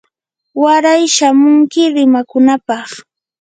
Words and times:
waray 0.61 1.03
shamunki 1.15 1.81
rimakunapaq. 1.95 2.89